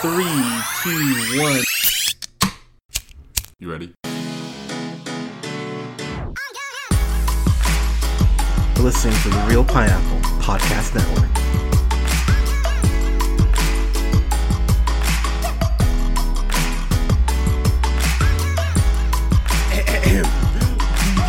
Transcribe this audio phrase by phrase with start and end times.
[0.00, 0.24] Three,
[0.82, 1.62] two, one.
[3.58, 3.92] You ready?
[8.78, 11.28] Listening to the Reel Pineapple Podcast Network.
[20.02, 20.24] Good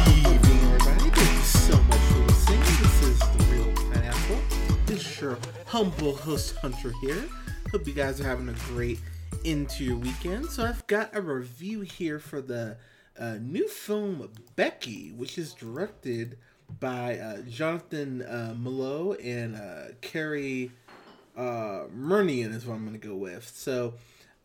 [0.07, 1.09] evening, everybody.
[1.09, 2.59] Thank you so much for listening.
[2.61, 4.39] This is The Reel Pineapple.
[4.85, 7.27] This is your humble host, Hunter, here.
[7.71, 8.99] Hope you guys are having a great
[9.45, 10.49] into your weekend.
[10.49, 12.75] So, I've got a review here for the
[13.17, 16.37] uh, new film Becky, which is directed
[16.81, 20.71] by uh, Jonathan uh, Milott and uh, Cary
[21.37, 23.49] uh, Murnion, is what I'm going to go with.
[23.55, 23.93] So,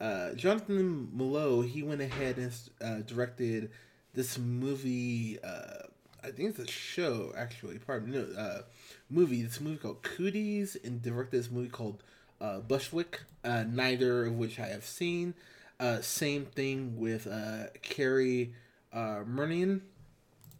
[0.00, 3.72] uh, Jonathan Milott, he went ahead and uh, directed
[4.14, 5.40] this movie.
[5.42, 5.88] Uh,
[6.22, 7.80] I think it's a show, actually.
[7.80, 8.62] Pardon no,
[9.10, 9.42] movie.
[9.42, 12.04] This movie called Cooties, and directed this movie called
[12.40, 13.22] uh, Bushwick.
[13.44, 15.34] Uh, neither of which I have seen.
[15.78, 18.54] Uh, same thing with uh, Cary
[18.92, 19.82] uh, Murnion.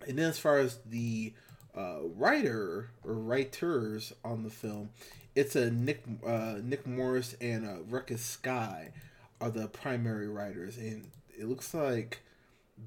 [0.06, 1.32] And then as far as the
[1.76, 4.90] uh, writer or writers on the film,
[5.34, 8.92] it's a Nick uh, Nick Morris and uh, Ruckus Skye
[9.40, 12.22] are the primary writers, and it looks like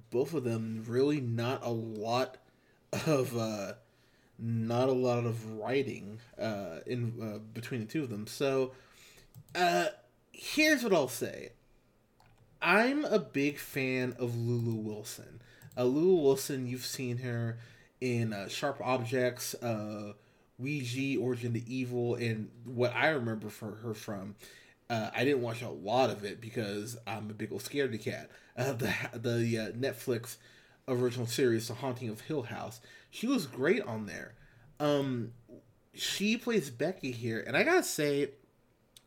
[0.10, 2.38] both of them really not a lot
[3.06, 3.74] of uh,
[4.42, 8.28] not a lot of writing uh, in uh, between the two of them.
[8.28, 8.72] So
[9.56, 9.88] uh,
[10.32, 11.52] here's what I'll say.
[12.62, 15.42] I'm a big fan of Lulu Wilson.
[15.78, 17.58] Uh, Lulu Wilson, you've seen her
[18.02, 20.14] in uh, Sharp Objects, uh,
[20.58, 24.36] Ouija, Origin to Evil, and what I remember for her from.
[24.92, 28.32] I didn't watch a lot of it because I'm a big old scaredy cat.
[28.58, 30.38] The the Netflix
[30.88, 32.82] original series, The Haunting of Hill House.
[33.10, 34.36] She was great on there.
[34.80, 35.34] Um,
[35.94, 38.32] she plays Becky here, and I gotta say,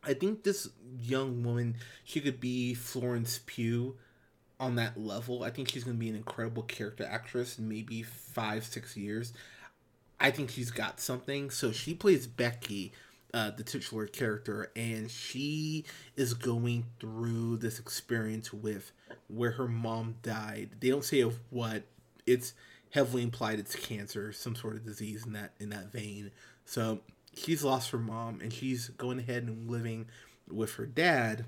[0.04, 3.96] I think this young woman, she could be Florence Pugh
[4.58, 5.42] on that level.
[5.42, 9.32] I think she's to be an incredible character actress in maybe five, six years.
[10.20, 11.50] I think she's got something.
[11.50, 12.92] So she plays Becky,
[13.34, 15.84] uh, the titular character, and she
[16.16, 18.92] is going through this experience with
[19.26, 20.70] where her mom died.
[20.80, 21.82] They don't say of what.
[22.24, 22.54] It's
[22.92, 26.30] heavily implied it's cancer, some sort of disease in that in that vein.
[26.64, 27.00] So
[27.34, 30.06] she's lost her mom, and she's going ahead and living
[30.48, 31.46] with her dad,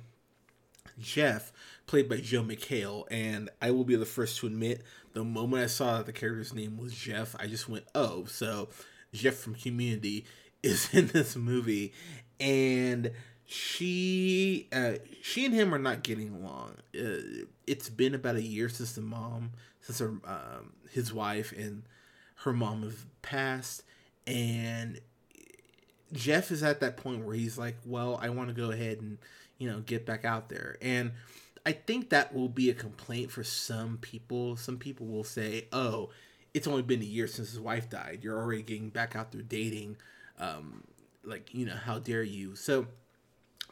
[0.98, 1.52] Jeff,
[1.86, 3.04] played by Joel McHale.
[3.10, 6.54] And I will be the first to admit, the moment I saw that the character's
[6.54, 8.68] name was Jeff, I just went, "Oh, so
[9.12, 10.24] Jeff from Community
[10.62, 11.92] is in this movie,"
[12.40, 13.10] and
[13.46, 16.76] she uh, she and him are not getting along.
[16.98, 21.82] Uh, it's been about a year since the mom, since her um, his wife and
[22.36, 23.82] her mom have passed,
[24.26, 25.00] and
[26.12, 29.18] Jeff is at that point where he's like, "Well, I want to go ahead and
[29.58, 31.12] you know get back out there," and
[31.66, 34.56] I think that will be a complaint for some people.
[34.56, 36.10] Some people will say, "Oh,
[36.54, 38.20] it's only been a year since his wife died.
[38.22, 39.96] You're already getting back out there dating."
[40.38, 40.84] Um,
[41.22, 42.54] like you know, how dare you?
[42.56, 42.86] So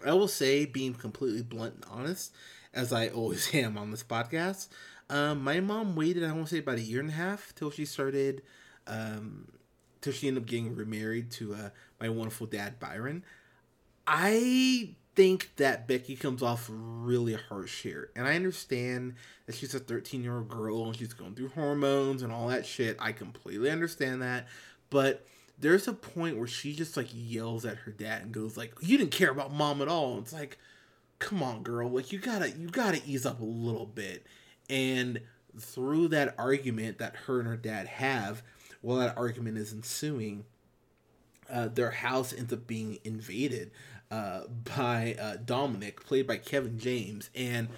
[0.07, 2.33] I will say, being completely blunt and honest,
[2.75, 4.69] as I always am on this podcast,
[5.11, 7.71] um, my mom waited, I want to say, about a year and a half till
[7.71, 8.43] she started,
[8.87, 9.49] um,
[10.01, 11.71] till she ended up getting remarried to uh,
[12.01, 13.25] my wonderful dad, Byron.
[14.07, 18.11] I think that Becky comes off really harsh here.
[18.17, 19.15] And I understand
[19.47, 22.65] that she's a 13 year old girl and she's going through hormones and all that
[22.67, 22.97] shit.
[22.99, 24.49] I completely understand that.
[24.91, 25.27] But
[25.59, 28.99] there's a point where she just like yells at her dad and goes like you
[28.99, 30.15] didn't care about mom at all.
[30.15, 30.59] And it's like
[31.19, 31.89] come on girl.
[31.89, 34.27] Like you gotta you gotta ease up a little bit.
[34.69, 35.21] And
[35.59, 38.43] through that argument that her and her dad have
[38.81, 40.45] while that argument is ensuing
[41.51, 43.71] uh, their house ends up being invaded
[44.11, 44.43] uh,
[44.77, 47.31] by uh, dominic played by kevin james.
[47.35, 47.69] And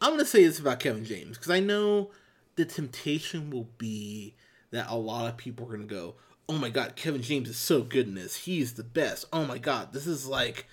[0.00, 2.10] i'm gonna say this about kevin james because i know
[2.56, 4.34] the temptation will be
[4.70, 6.14] that a lot of people are gonna go
[6.48, 8.36] oh my god, Kevin James is so good in this.
[8.36, 9.26] He's the best.
[9.32, 10.66] Oh my god, this is like,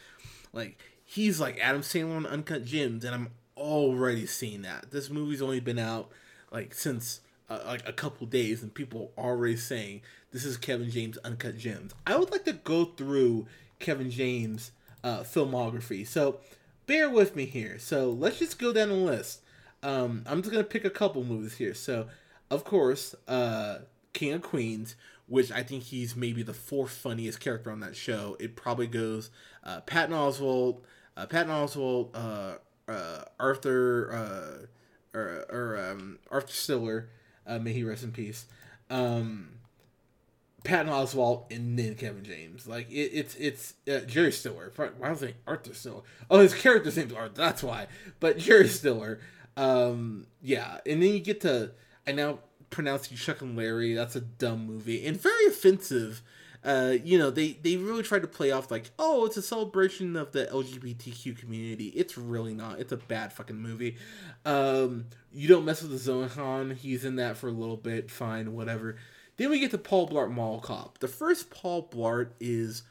[0.54, 4.92] like he's like Adam Sandler on Uncut Gems, and I'm already seeing that.
[4.92, 6.10] This movie's only been out
[6.52, 10.02] like since uh, like a couple days, and people are already saying
[10.32, 11.94] this is Kevin James Uncut Gems.
[12.06, 13.48] I would like to go through
[13.80, 14.72] Kevin James'
[15.04, 16.40] uh, filmography, so
[16.88, 17.80] bear with me here.
[17.80, 19.42] So let's just go down the list.
[19.82, 21.74] Um, I'm just gonna pick a couple movies here.
[21.74, 22.08] So,
[22.50, 23.80] of course, uh,
[24.20, 28.36] King of Queens, which I think he's maybe the fourth funniest character on that show.
[28.38, 29.30] It probably goes
[29.64, 30.82] uh, Patton Oswalt,
[31.16, 37.10] uh, Patton Oswalt, uh, uh, Arthur, uh, or, or um, Arthur Stiller,
[37.48, 38.46] uh, may he rest in peace.
[38.90, 39.52] Um,
[40.66, 42.68] Patton Oswalt and then Kevin James.
[42.68, 44.74] Like it, it's it's uh, Jerry Stiller.
[44.76, 46.02] Why was I Arthur Stiller?
[46.30, 47.36] Oh, his character's name's Arthur.
[47.36, 47.88] That's why.
[48.20, 49.22] But Jerry Stiller.
[49.56, 51.72] Um, yeah, and then you get to
[52.06, 52.40] I now
[52.70, 53.94] pronounce you Chuck and Larry.
[53.94, 56.22] That's a dumb movie and very offensive.
[56.64, 60.16] Uh, you know, they they really try to play off like, oh, it's a celebration
[60.18, 61.88] of the LGBTQ community.
[61.90, 62.80] It's really not.
[62.80, 63.96] It's a bad fucking movie.
[64.46, 66.76] Um, you don't mess with the Zohan.
[66.76, 68.12] He's in that for a little bit.
[68.12, 68.98] Fine, whatever.
[69.38, 70.98] Then we get to Paul Blart Mall Cop.
[70.98, 72.84] The first Paul Blart is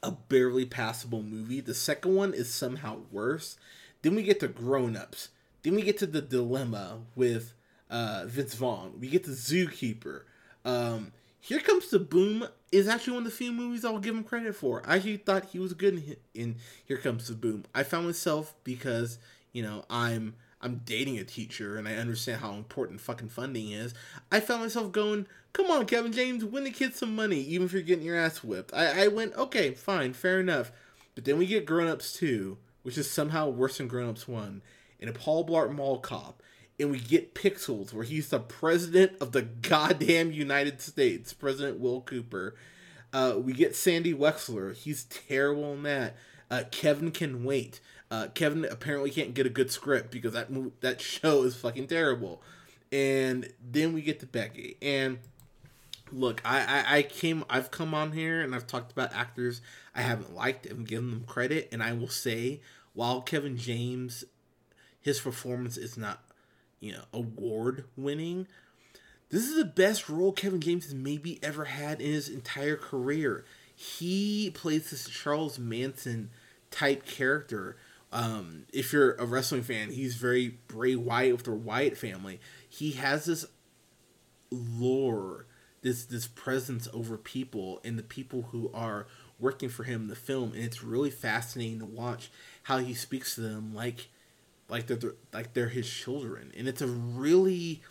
[0.00, 1.60] a barely passable movie.
[1.60, 3.56] The second one is somehow worse.
[4.02, 5.30] Then we get to Grown Ups.
[5.64, 7.52] Then we get to The Dilemma with
[7.90, 8.94] uh, Vince Vaughn.
[9.00, 10.22] We get the Zookeeper.
[10.64, 14.24] Um, Here Comes the Boom is actually one of the few movies I'll give him
[14.24, 14.82] credit for.
[14.86, 17.64] I actually thought he was good in, in Here Comes the Boom.
[17.74, 19.18] I found myself because,
[19.52, 23.94] you know, I'm I'm dating a teacher and I understand how important fucking funding is,
[24.32, 27.72] I found myself going, come on, Kevin James, win the kids some money, even if
[27.72, 28.74] you're getting your ass whipped.
[28.74, 30.72] I, I went, okay, fine, fair enough.
[31.14, 34.62] But then we get Grown Ups 2, which is somehow worse than Grown Ups 1,
[35.00, 36.42] and a Paul Blart Mall Cop,
[36.80, 42.00] and we get Pixels, where he's the president of the goddamn United States, President Will
[42.02, 42.54] Cooper.
[43.12, 46.16] Uh, we get Sandy Wexler, he's terrible in that.
[46.50, 47.80] Uh, Kevin Can Wait.
[48.10, 50.48] Uh, Kevin apparently can't get a good script because that
[50.80, 52.42] that show is fucking terrible.
[52.90, 54.76] And then we get to Becky.
[54.80, 55.18] And
[56.10, 59.60] look, I, I, I came I've come on here and I've talked about actors
[59.94, 61.68] I haven't liked and given them credit.
[61.70, 62.60] And I will say,
[62.94, 64.24] while Kevin James,
[65.00, 66.22] his performance is not,
[66.80, 68.46] you know, award winning.
[69.30, 73.44] This is the best role Kevin James has maybe ever had in his entire career.
[73.74, 76.30] He plays this Charles Manson
[76.70, 77.76] type character
[78.10, 82.40] um, if you're a wrestling fan, he's very Bray Wyatt with the Wyatt family.
[82.68, 83.44] He has this
[84.50, 85.46] lore,
[85.82, 89.06] this this presence over people and the people who are
[89.38, 92.30] working for him in the film, and it's really fascinating to watch
[92.64, 94.08] how he speaks to them like
[94.68, 97.82] like they're like they're his children, and it's a really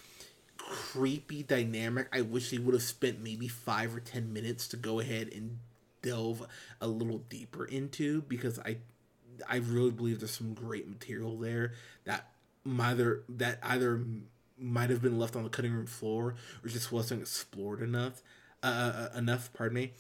[0.58, 2.08] creepy dynamic.
[2.12, 5.60] I wish they would have spent maybe five or ten minutes to go ahead and
[6.02, 6.46] delve
[6.80, 8.78] a little deeper into because I
[9.48, 11.74] I really believe there's some great material there
[12.06, 12.30] that
[12.66, 14.04] either that either
[14.60, 18.22] might have been left on the cutting room floor or just wasn't explored enough.
[18.64, 19.92] Uh, uh, uh, enough, pardon me.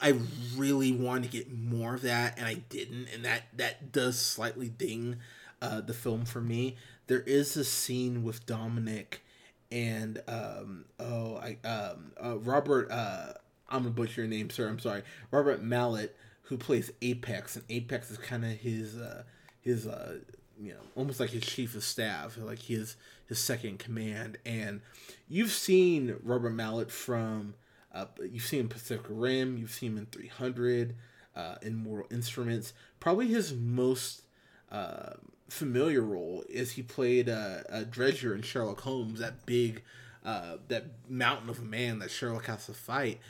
[0.00, 0.14] I
[0.56, 4.68] really wanted to get more of that, and I didn't, and that that does slightly
[4.68, 5.16] ding
[5.62, 6.76] uh, the film for me.
[7.06, 9.22] There is a scene with Dominic
[9.70, 13.32] and um, oh I um, uh, Robert uh,
[13.70, 14.68] I'm gonna butcher your name, sir.
[14.68, 16.10] I'm sorry, Robert Maillet
[16.42, 19.22] who plays Apex, and Apex is kind of his uh,
[19.62, 20.18] his uh,
[20.60, 24.36] you know almost like his chief of staff, like his his second command.
[24.44, 24.82] And
[25.28, 27.54] you've seen Robert Maillet from
[27.94, 30.94] uh, you've seen Pacific Rim, you've seen him in 300,
[31.34, 32.74] uh, in Mortal Instruments.
[33.00, 34.22] Probably his most
[34.70, 35.14] uh,
[35.52, 39.82] familiar role is he played uh, a Dredger in Sherlock Holmes, that big,
[40.24, 43.20] uh, that mountain of a man that Sherlock has to fight.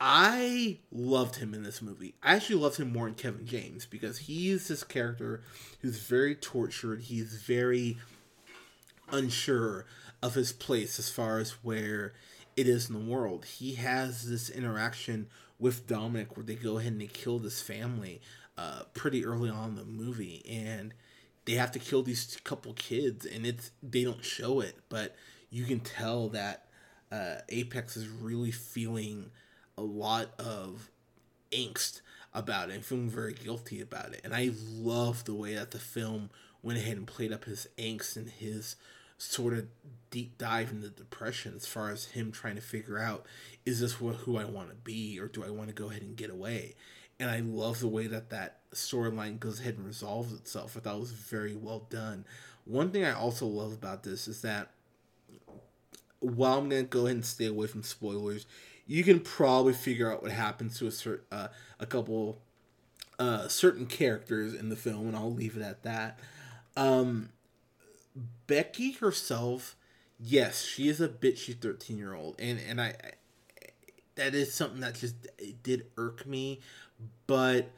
[0.00, 2.14] I loved him in this movie.
[2.22, 5.42] I actually loved him more in Kevin James because he's this character
[5.80, 7.02] who's very tortured.
[7.02, 7.98] He's very
[9.10, 9.86] unsure
[10.22, 12.12] of his place as far as where
[12.56, 13.44] it is in the world.
[13.44, 15.26] He has this interaction
[15.58, 18.20] with Dominic where they go ahead and they kill this family
[18.56, 20.94] uh, pretty early on in the movie, and
[21.48, 25.16] they have to kill these couple kids, and it's they don't show it, but
[25.48, 26.66] you can tell that
[27.10, 29.30] uh, Apex is really feeling
[29.78, 30.90] a lot of
[31.50, 32.02] angst
[32.34, 34.20] about it and feeling very guilty about it.
[34.24, 36.28] And I love the way that the film
[36.62, 38.76] went ahead and played up his angst and his
[39.16, 39.68] sort of
[40.10, 43.24] deep dive into depression as far as him trying to figure out
[43.64, 46.02] is this what, who I want to be or do I want to go ahead
[46.02, 46.74] and get away?
[47.20, 50.76] And I love the way that that storyline goes ahead and resolves itself.
[50.76, 52.24] I thought it was very well done.
[52.64, 54.70] One thing I also love about this is that
[56.20, 58.46] while I'm to go ahead and stay away from spoilers,
[58.86, 61.48] you can probably figure out what happens to a uh,
[61.78, 62.40] a couple
[63.18, 66.18] uh, certain characters in the film, and I'll leave it at that.
[66.76, 67.30] Um,
[68.46, 69.76] Becky herself,
[70.18, 73.10] yes, she is a bitchy thirteen year old, and and I, I
[74.14, 75.14] that is something that just
[75.62, 76.60] did irk me,
[77.26, 77.70] but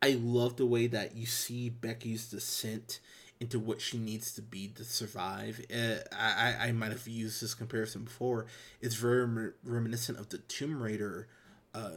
[0.00, 3.00] I love the way that you see Becky's descent
[3.40, 5.64] into what she needs to be to survive.
[5.72, 8.46] Uh, I, I might have used this comparison before.
[8.80, 11.28] It's very reminiscent of the Tomb Raider
[11.74, 11.90] uh,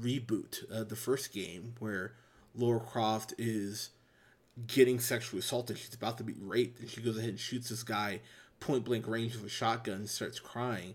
[0.00, 2.12] reboot, uh, the first game, where
[2.54, 3.90] Laura Croft is
[4.66, 5.78] getting sexually assaulted.
[5.78, 8.20] She's about to be raped, and she goes ahead and shoots this guy
[8.60, 10.94] point blank range with a shotgun and starts crying.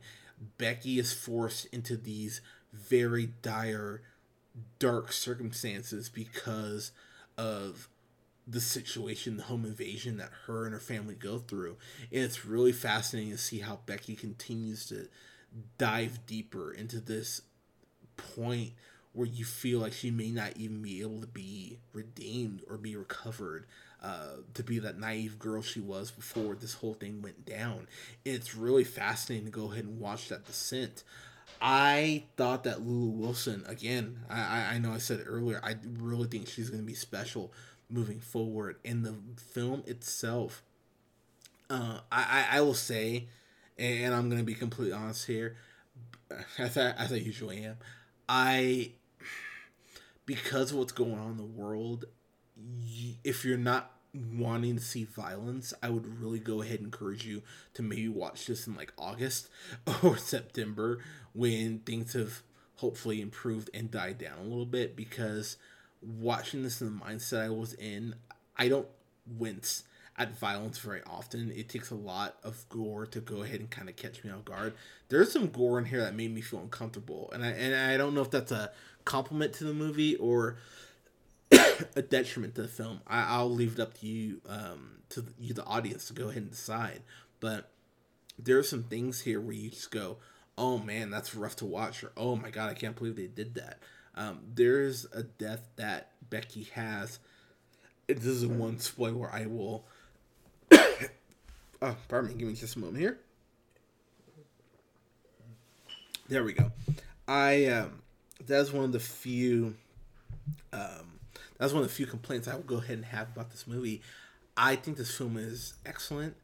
[0.57, 2.41] Becky is forced into these
[2.73, 4.01] very dire,
[4.79, 6.91] dark circumstances because
[7.37, 7.89] of
[8.47, 11.77] the situation, the home invasion that her and her family go through.
[12.11, 15.07] And it's really fascinating to see how Becky continues to
[15.77, 17.41] dive deeper into this
[18.17, 18.73] point
[19.13, 22.95] where you feel like she may not even be able to be redeemed or be
[22.95, 23.65] recovered
[24.01, 27.87] uh, to be that naive girl she was before this whole thing went down.
[28.23, 31.03] It's really fascinating to go ahead and watch that descent.
[31.61, 36.47] I thought that Lulu Wilson, again, I, I know I said earlier, I really think
[36.47, 37.51] she's going to be special
[37.89, 38.77] moving forward.
[38.83, 40.63] In the film itself,
[41.69, 43.27] uh, I, I, I will say,
[43.77, 45.57] and I'm going to be completely honest here,
[46.57, 47.77] as I, as I usually am,
[48.27, 48.91] I,
[50.25, 52.05] because of what's going on in the world,
[53.23, 57.43] if you're not wanting to see violence, I would really go ahead and encourage you
[57.75, 59.49] to maybe watch this in like August
[60.03, 60.99] or September
[61.33, 62.41] when things have
[62.75, 65.57] hopefully improved and died down a little bit because
[66.01, 68.15] watching this in the mindset I was in,
[68.57, 68.87] I don't
[69.37, 69.83] wince
[70.17, 71.51] at violence very often.
[71.55, 74.45] It takes a lot of gore to go ahead and kind of catch me off
[74.45, 74.73] guard.
[75.07, 78.13] There's some gore in here that made me feel uncomfortable, and I and I don't
[78.13, 78.71] know if that's a
[79.05, 80.57] compliment to the movie or
[81.95, 83.01] a detriment to the film.
[83.07, 86.43] I, will leave it up to you, um, to you, the audience, to go ahead
[86.43, 87.01] and decide.
[87.39, 87.69] But
[88.37, 90.17] there are some things here where you just go,
[90.57, 93.55] "Oh man, that's rough to watch," or "Oh my god, I can't believe they did
[93.55, 93.79] that."
[94.15, 97.19] Um, there's a death that Becky has.
[98.07, 99.85] This is one spoiler where I will.
[101.81, 102.35] oh, pardon me.
[102.35, 103.19] Give me just a moment here.
[106.27, 106.71] There we go.
[107.27, 108.01] I um,
[108.45, 109.75] that's one of the few
[110.73, 111.18] um,
[111.59, 114.01] that's one of the few complaints I will go ahead and have about this movie.
[114.57, 116.35] I think this film is excellent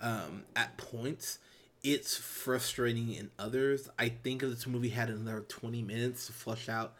[0.00, 1.38] um, at points.
[1.82, 3.88] It's frustrating in others.
[3.98, 6.94] I think if this movie had another 20 minutes to flush out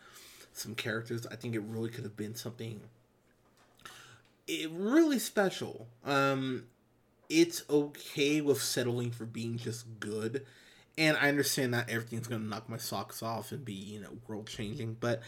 [0.53, 2.81] some characters, I think it really could have been something
[4.47, 5.87] it really special.
[6.05, 6.65] Um,
[7.29, 10.45] it's okay with settling for being just good.
[10.97, 14.47] And I understand not everything's gonna knock my socks off and be, you know, world
[14.47, 15.23] changing, but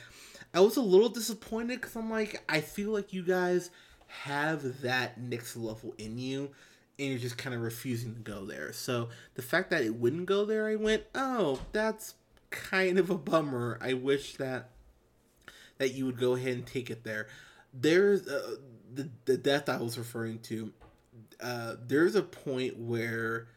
[0.57, 3.69] I was a little disappointed because I'm like, I feel like you guys
[4.07, 6.49] have that next level in you,
[6.99, 8.73] and you're just kind of refusing to go there.
[8.73, 12.15] So the fact that it wouldn't go there, I went, oh, that's
[12.49, 13.79] kind of a bummer.
[13.83, 14.71] I wish that
[15.77, 17.27] that you would go ahead and take it there.
[17.75, 18.57] There's uh,
[18.95, 20.73] the the death I was referring to.
[21.39, 23.49] Uh, there's a point where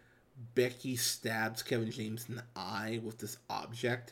[0.53, 4.12] Becky stabs Kevin James in the eye with this object,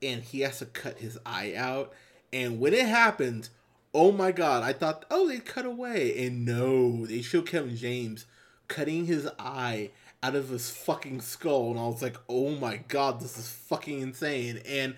[0.00, 1.94] and he has to cut his eye out
[2.32, 3.48] and when it happened,
[3.94, 6.26] oh my god, I thought, oh, they cut away.
[6.26, 8.26] And no, they show Kevin James
[8.68, 9.90] cutting his eye
[10.22, 11.70] out of his fucking skull.
[11.70, 14.60] And I was like, oh my god, this is fucking insane.
[14.66, 14.94] And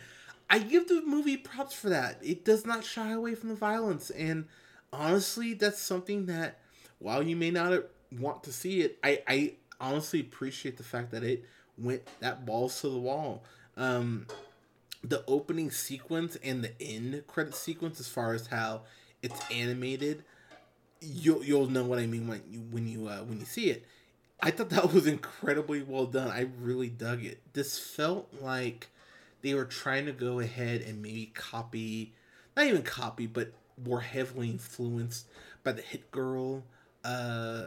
[0.48, 2.18] I give the movie props for that.
[2.22, 4.10] It does not shy away from the violence.
[4.10, 4.46] And
[4.92, 6.58] honestly, that's something that,
[6.98, 7.84] while you may not
[8.18, 11.44] want to see it, I, I honestly appreciate the fact that it
[11.78, 13.44] went that balls to the wall.
[13.76, 14.26] Um,
[15.02, 18.82] the opening sequence and the end credit sequence as far as how
[19.22, 20.24] it's animated
[21.00, 23.84] you'll you'll know what I mean when you when you uh, when you see it.
[24.42, 26.28] I thought that was incredibly well done.
[26.28, 27.40] I really dug it.
[27.52, 28.88] This felt like
[29.42, 32.14] they were trying to go ahead and maybe copy,
[32.56, 33.52] not even copy, but
[33.82, 35.26] more heavily influenced
[35.62, 36.64] by the Hit Girl
[37.04, 37.66] uh,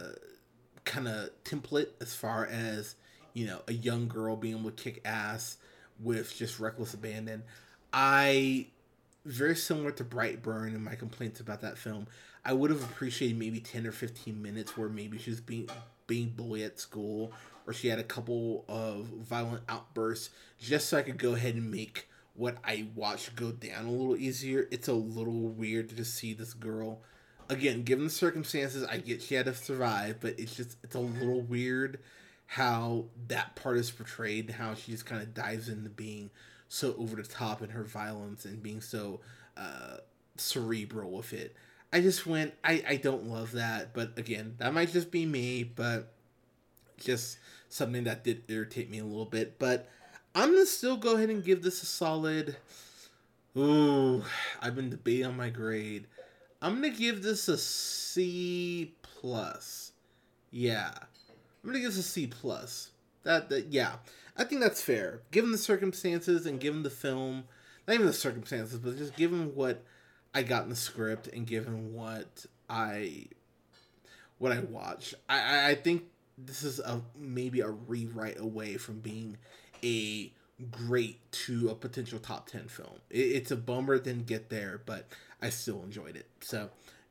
[0.84, 2.96] kind of template as far as
[3.34, 5.58] you know a young girl being able to kick ass
[6.04, 7.44] with just reckless abandon.
[7.92, 8.68] I
[9.26, 12.08] very similar to Brightburn and my complaints about that film.
[12.44, 15.70] I would have appreciated maybe ten or fifteen minutes where maybe she was being
[16.08, 17.32] being bullied at school
[17.66, 21.72] or she had a couple of violent outbursts just so I could go ahead and
[21.72, 24.68] make what I watched go down a little easier.
[24.72, 27.02] It's a little weird to see this girl
[27.50, 31.00] again, given the circumstances, I get she had to survive, but it's just it's a
[31.00, 32.00] little weird
[32.54, 36.30] how that part is portrayed, how she just kind of dives into being
[36.70, 39.20] so over the top in her violence and being so
[39.58, 39.98] uh,
[40.38, 41.56] cerebral with it.
[41.92, 45.64] I just went, I, I don't love that, but again, that might just be me,
[45.64, 46.14] but
[47.00, 49.58] just something that did irritate me a little bit.
[49.58, 49.90] But
[50.36, 52.56] I'm gonna still go ahead and give this a solid.
[53.58, 54.24] Ooh,
[54.62, 56.06] I've been debating on my grade.
[56.62, 59.92] I'm gonna give this a C plus.
[60.52, 60.92] Yeah,
[61.64, 62.92] I'm gonna give this a C plus.
[63.24, 63.94] That that yeah,
[64.38, 67.46] I think that's fair given the circumstances and given the film.
[67.88, 69.84] Not even the circumstances, but just given what
[70.34, 73.26] I got in the script and given what I
[74.38, 75.16] what I watched.
[75.30, 76.04] I I think
[76.38, 79.38] this is a maybe a rewrite away from being
[79.84, 80.32] a
[80.72, 83.00] great to a potential top 10 film.
[83.10, 85.08] It, it's a bummer it didn't get there, but
[85.42, 86.28] I still enjoyed it.
[86.42, 86.70] So,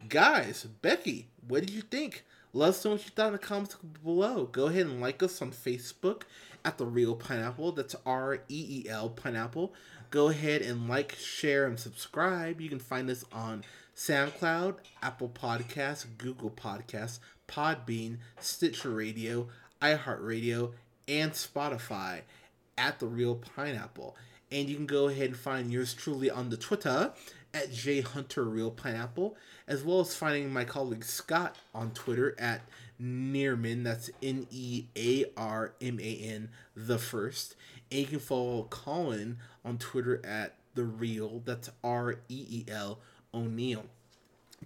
[0.09, 2.25] guys, Becky, what did you think?
[2.55, 4.45] Let us know what you thought in the comments below.
[4.45, 6.23] Go ahead and like us on Facebook
[6.67, 7.73] at The Reel Pineapple.
[7.73, 9.73] That's R E E L Pineapple.
[10.11, 12.61] Go ahead and like, share, and subscribe.
[12.61, 13.65] You can find us on
[13.97, 19.49] SoundCloud, Apple Podcasts, Google Podcasts, Podbean, Stitcher Radio,
[19.81, 20.73] iHeartRadio,
[21.09, 22.21] and Spotify
[22.77, 24.15] at The Reel Pineapple.
[24.51, 27.15] And you can go ahead and find yours truly on the Twitter
[27.55, 32.63] at J Hunter Reel Pineapple, as well as finding my colleague Scott on Twitter at
[33.01, 33.85] Nearman.
[33.85, 37.57] That's N E A R M A N the first.
[37.91, 41.43] And you can follow Colin on Twitter at the Reel.
[41.45, 43.01] That's R E E L
[43.35, 43.85] O'Neill.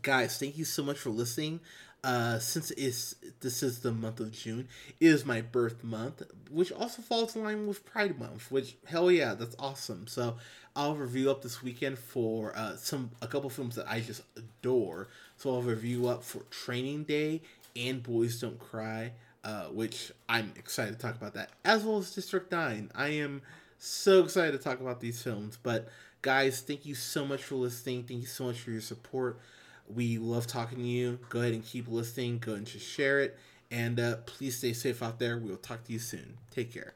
[0.02, 1.60] Guys, thank you so much for listening.
[2.06, 4.68] Uh, since it's this is the month of June,
[5.00, 6.22] is my birth month,
[6.52, 8.48] which also falls in line with Pride Month.
[8.48, 10.06] Which hell yeah, that's awesome.
[10.06, 10.36] So
[10.76, 15.08] I'll review up this weekend for uh, some a couple films that I just adore.
[15.36, 17.42] So I'll review up for Training Day
[17.74, 19.10] and Boys Don't Cry,
[19.42, 22.88] uh, which I'm excited to talk about that, as well as District Nine.
[22.94, 23.42] I am
[23.78, 25.58] so excited to talk about these films.
[25.60, 25.88] But
[26.22, 28.04] guys, thank you so much for listening.
[28.04, 29.40] Thank you so much for your support.
[29.88, 31.18] We love talking to you.
[31.28, 32.38] Go ahead and keep listening.
[32.38, 33.38] Go ahead and just share it.
[33.70, 35.38] And uh, please stay safe out there.
[35.38, 36.38] We will talk to you soon.
[36.50, 36.94] Take care.